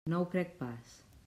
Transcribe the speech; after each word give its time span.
No 0.11 0.21
ho 0.21 0.29
crec 0.35 0.57
pas. 0.63 0.97